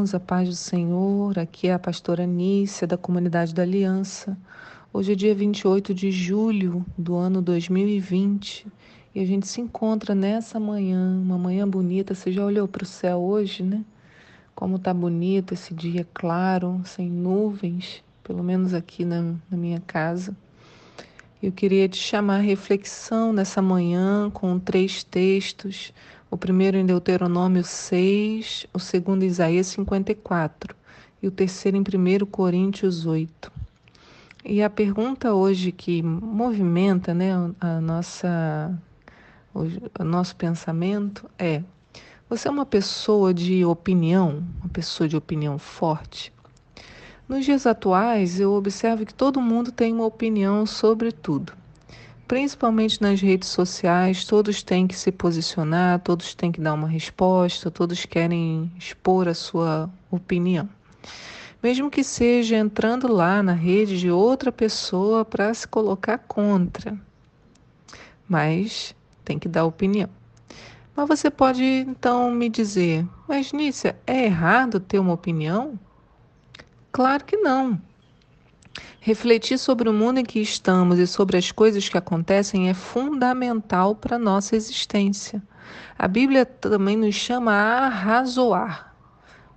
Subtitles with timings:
[0.00, 1.38] irmãos, a paz do Senhor.
[1.38, 4.36] Aqui é a pastora Nícia, da comunidade da Aliança.
[4.94, 8.66] Hoje é dia 28 de julho do ano 2020
[9.14, 12.14] e a gente se encontra nessa manhã, uma manhã bonita.
[12.14, 13.84] Você já olhou para o céu hoje, né?
[14.54, 20.34] Como tá bonito esse dia claro, sem nuvens, pelo menos aqui na, na minha casa.
[21.42, 25.92] Eu queria te chamar a reflexão nessa manhã com três textos
[26.30, 30.76] o primeiro em Deuteronômio 6, o segundo em Isaías 54
[31.20, 33.50] e o terceiro em 1 Coríntios 8.
[34.44, 38.78] E a pergunta hoje que movimenta né, a nossa,
[39.52, 41.62] o nosso pensamento é:
[42.28, 46.32] você é uma pessoa de opinião, uma pessoa de opinião forte?
[47.28, 51.59] Nos dias atuais, eu observo que todo mundo tem uma opinião sobre tudo
[52.30, 57.72] principalmente nas redes sociais, todos têm que se posicionar, todos têm que dar uma resposta,
[57.72, 60.68] todos querem expor a sua opinião.
[61.60, 66.96] Mesmo que seja entrando lá na rede de outra pessoa para se colocar contra.
[68.28, 70.08] Mas tem que dar opinião.
[70.94, 75.76] Mas você pode então me dizer, mas Nícia, é errado ter uma opinião?
[76.92, 77.89] Claro que não.
[79.00, 83.94] Refletir sobre o mundo em que estamos e sobre as coisas que acontecem é fundamental
[83.94, 85.42] para a nossa existência.
[85.98, 88.94] A Bíblia também nos chama a arrazoar.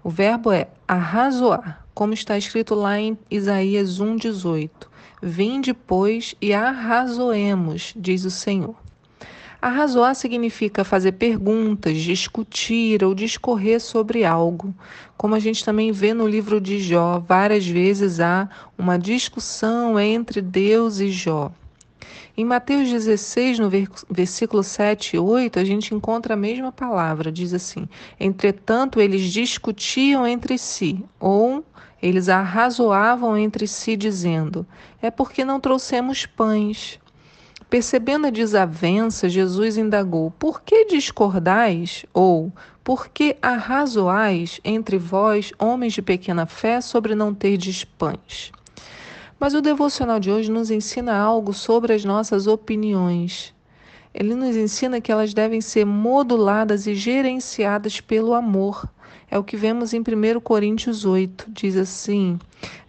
[0.03, 4.69] O verbo é arrazoar, como está escrito lá em Isaías 1,18.
[5.21, 8.82] Vinde, pois, e arrazoemos, diz o Senhor.
[9.63, 14.75] Arrazoar significa fazer perguntas, discutir ou discorrer sobre algo.
[15.15, 20.41] Como a gente também vê no livro de Jó, várias vezes há uma discussão entre
[20.41, 21.49] Deus e Jó.
[22.35, 23.71] Em Mateus 16, no
[24.09, 27.87] versículo 7 e 8, a gente encontra a mesma palavra, diz assim:
[28.19, 31.63] Entretanto, eles discutiam entre si, ou
[32.01, 34.67] eles arrazoavam entre si, dizendo:
[35.01, 36.99] É porque não trouxemos pães.
[37.73, 42.05] Percebendo a desavença, Jesus indagou: Por que discordais?
[42.13, 42.53] Ou
[42.83, 48.51] por que arrazoais entre vós, homens de pequena fé, sobre não terdes pães?
[49.39, 53.55] Mas o devocional de hoje nos ensina algo sobre as nossas opiniões.
[54.13, 58.87] Ele nos ensina que elas devem ser moduladas e gerenciadas pelo amor.
[59.29, 61.45] É o que vemos em 1 Coríntios 8.
[61.49, 62.37] Diz assim,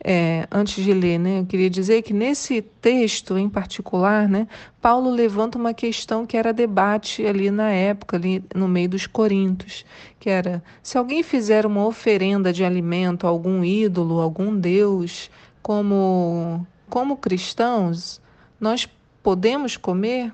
[0.02, 4.46] é, antes de ler, né, eu queria dizer que nesse texto em particular, né,
[4.80, 9.86] Paulo levanta uma questão que era debate ali na época, ali no meio dos Coríntios,
[10.20, 15.30] que era se alguém fizer uma oferenda de alimento a algum ídolo, algum deus,
[15.62, 18.20] como, como cristãos,
[18.60, 18.86] nós
[19.22, 20.30] podemos comer?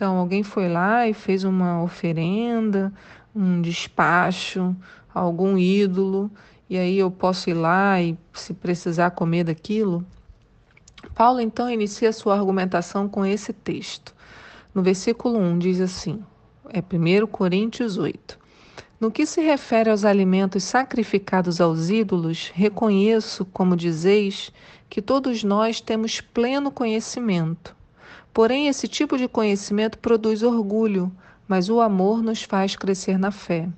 [0.00, 2.90] Então, alguém foi lá e fez uma oferenda,
[3.36, 4.74] um despacho,
[5.12, 6.30] algum ídolo,
[6.70, 10.02] e aí eu posso ir lá e, se precisar, comer daquilo?
[11.14, 14.14] Paulo então inicia sua argumentação com esse texto.
[14.74, 16.24] No versículo 1 diz assim:
[16.70, 18.38] é 1 Coríntios 8.
[18.98, 24.50] No que se refere aos alimentos sacrificados aos ídolos, reconheço, como dizeis,
[24.88, 27.78] que todos nós temos pleno conhecimento.
[28.32, 31.10] Porém, esse tipo de conhecimento produz orgulho,
[31.48, 33.68] mas o amor nos faz crescer na fé.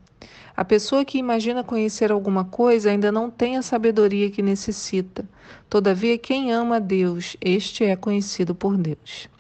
[0.55, 5.25] A pessoa que imagina conhecer alguma coisa ainda não tem a sabedoria que necessita.
[5.71, 9.31] Todavia, quem ama a Deus, este é conhecido por Deus.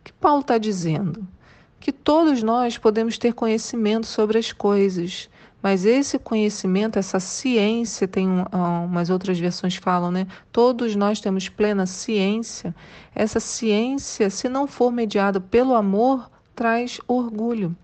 [0.00, 1.26] O que Paulo está dizendo?
[1.78, 5.30] Que todos nós podemos ter conhecimento sobre as coisas,
[5.68, 10.26] mas esse conhecimento, essa ciência, tem ah, umas outras versões falam, né?
[10.50, 12.74] Todos nós temos plena ciência.
[13.14, 17.76] Essa ciência, se não for mediada pelo amor, traz orgulho.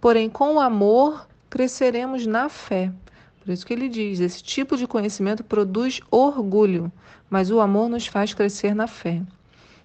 [0.00, 2.90] Porém, com o amor, cresceremos na fé.
[3.38, 6.90] Por isso que ele diz: esse tipo de conhecimento produz orgulho,
[7.30, 9.22] mas o amor nos faz crescer na fé.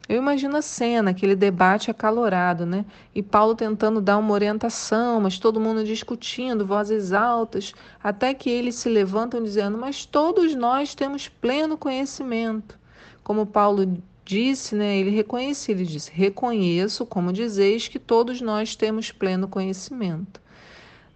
[0.09, 2.85] Eu imagino a cena, aquele debate acalorado, né?
[3.13, 8.75] E Paulo tentando dar uma orientação, mas todo mundo discutindo, vozes altas, até que eles
[8.75, 12.79] se levantam dizendo: Mas todos nós temos pleno conhecimento.
[13.21, 14.97] Como Paulo disse, né?
[14.97, 20.39] Ele reconhecia, ele disse: Reconheço, como dizeis, que todos nós temos pleno conhecimento.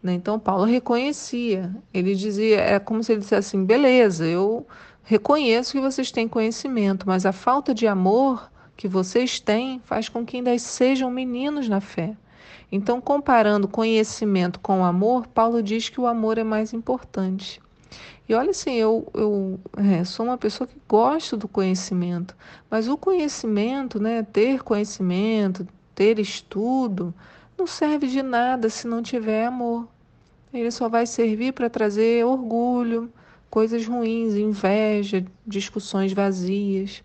[0.03, 0.13] Né?
[0.13, 1.73] Então, Paulo reconhecia.
[1.93, 4.67] Ele dizia, é como se ele dissesse assim: beleza, eu
[5.03, 8.50] reconheço que vocês têm conhecimento, mas a falta de amor
[8.81, 12.17] que vocês têm faz com que ainda sejam meninos na fé.
[12.71, 17.61] Então, comparando conhecimento com amor, Paulo diz que o amor é mais importante.
[18.27, 22.35] E olha assim, eu, eu é, sou uma pessoa que gosto do conhecimento,
[22.71, 27.13] mas o conhecimento, né, ter conhecimento, ter estudo,
[27.55, 29.87] não serve de nada se não tiver amor.
[30.51, 33.13] ele só vai servir para trazer orgulho,
[33.47, 37.03] coisas ruins, inveja, discussões vazias.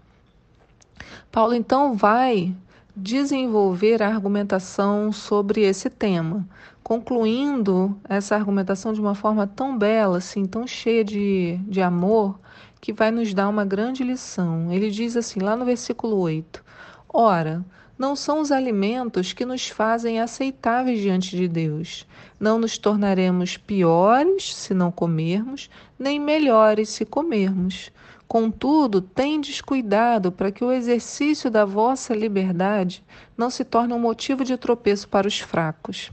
[1.36, 2.56] Paulo então vai
[2.96, 6.48] desenvolver a argumentação sobre esse tema,
[6.82, 12.40] concluindo essa argumentação de uma forma tão bela, assim, tão cheia de, de amor,
[12.80, 14.72] que vai nos dar uma grande lição.
[14.72, 16.64] Ele diz assim, lá no versículo 8:
[17.06, 17.62] Ora,
[17.98, 22.06] não são os alimentos que nos fazem aceitáveis diante de Deus.
[22.38, 27.90] Não nos tornaremos piores se não comermos, nem melhores se comermos.
[28.28, 33.02] Contudo, tendes cuidado para que o exercício da vossa liberdade
[33.36, 36.10] não se torne um motivo de tropeço para os fracos.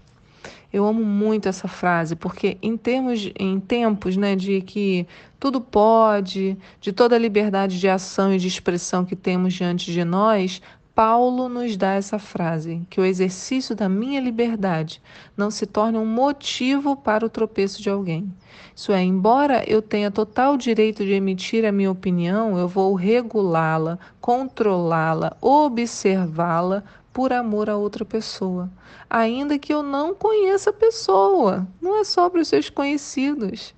[0.72, 5.08] Eu amo muito essa frase, porque em termos em tempos, né, de que
[5.40, 10.04] tudo pode, de toda a liberdade de ação e de expressão que temos diante de
[10.04, 10.62] nós,
[10.96, 15.02] Paulo nos dá essa frase: que o exercício da minha liberdade
[15.36, 18.32] não se torne um motivo para o tropeço de alguém.
[18.76, 23.98] Isso é, embora eu tenha total direito de emitir a minha opinião, eu vou regulá-la,
[24.22, 28.70] controlá-la, observá-la por amor a outra pessoa,
[29.10, 31.68] ainda que eu não conheça a pessoa.
[31.82, 33.74] Não é só para os seus conhecidos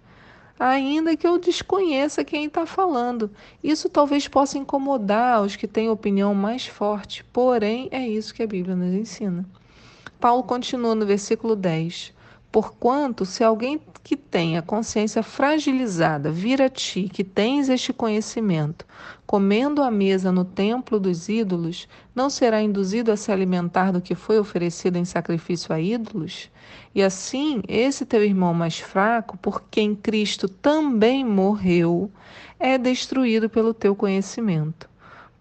[0.60, 3.30] ainda que eu desconheça quem está falando.
[3.64, 8.48] Isso talvez possa incomodar os que têm opinião mais forte, porém é isso que a
[8.48, 9.46] Bíblia nos ensina.
[10.20, 12.14] Paulo continua no versículo 10.
[12.52, 18.86] Porquanto, se alguém que tem a consciência fragilizada vir a ti, que tens este conhecimento,
[19.26, 24.14] comendo à mesa no templo dos ídolos, não será induzido a se alimentar do que
[24.14, 26.50] foi oferecido em sacrifício a ídolos?
[26.94, 32.12] E assim, esse teu irmão mais fraco, por quem Cristo também morreu,
[32.60, 34.88] é destruído pelo teu conhecimento.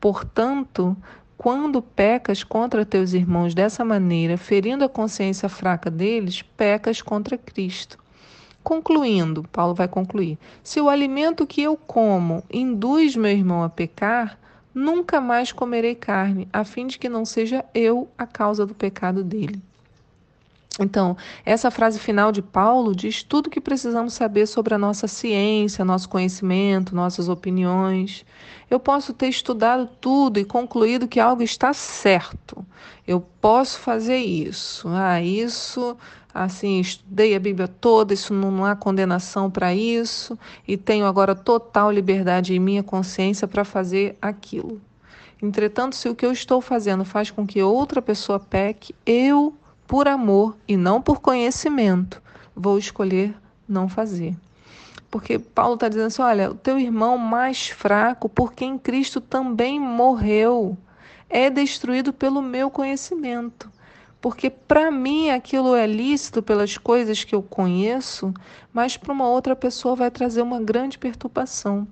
[0.01, 0.97] Portanto,
[1.37, 7.99] quando pecas contra teus irmãos dessa maneira, ferindo a consciência fraca deles, pecas contra Cristo.
[8.63, 14.39] Concluindo, Paulo vai concluir: se o alimento que eu como induz meu irmão a pecar,
[14.75, 19.23] nunca mais comerei carne, a fim de que não seja eu a causa do pecado
[19.23, 19.63] dele.
[20.81, 25.07] Então, essa frase final de Paulo diz tudo o que precisamos saber sobre a nossa
[25.07, 28.25] ciência, nosso conhecimento, nossas opiniões.
[28.69, 32.65] Eu posso ter estudado tudo e concluído que algo está certo.
[33.07, 34.89] Eu posso fazer isso.
[34.89, 35.97] Ah, isso,
[36.33, 40.37] assim, estudei a Bíblia toda, isso não, não há condenação para isso,
[40.67, 44.81] e tenho agora total liberdade em minha consciência para fazer aquilo.
[45.41, 49.55] Entretanto, se o que eu estou fazendo faz com que outra pessoa peque, eu
[49.95, 52.21] por amor e não por conhecimento,
[52.53, 53.33] vou escolher
[53.69, 54.35] não fazer.
[55.09, 59.79] Porque Paulo está dizendo assim: olha, o teu irmão mais fraco, por quem Cristo também
[59.79, 60.77] morreu,
[61.31, 63.71] é destruído pelo meu conhecimento.
[64.21, 68.35] Porque para mim aquilo é lícito pelas coisas que eu conheço,
[68.73, 71.87] mas para uma outra pessoa vai trazer uma grande perturbação.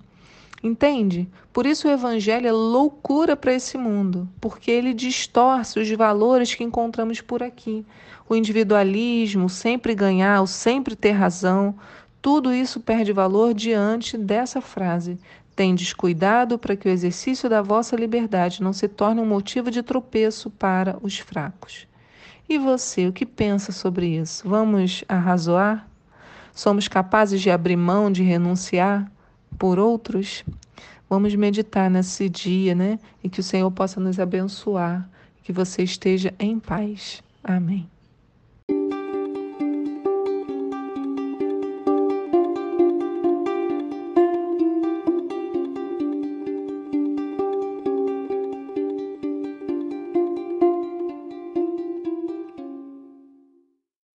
[0.62, 1.28] Entende?
[1.52, 6.62] Por isso o evangelho é loucura para esse mundo, porque ele distorce os valores que
[6.62, 7.84] encontramos por aqui.
[8.28, 11.74] O individualismo, sempre ganhar, o sempre ter razão,
[12.22, 15.18] tudo isso perde valor diante dessa frase.
[15.56, 19.82] Tendes cuidado para que o exercício da vossa liberdade não se torne um motivo de
[19.82, 21.86] tropeço para os fracos.
[22.48, 24.48] E você, o que pensa sobre isso?
[24.48, 25.86] Vamos arrazoar?
[26.54, 29.11] Somos capazes de abrir mão, de renunciar?
[29.58, 30.44] Por outros,
[31.08, 32.98] vamos meditar nesse dia, né?
[33.22, 35.08] E que o Senhor possa nos abençoar,
[35.42, 37.22] que você esteja em paz.
[37.42, 37.88] Amém.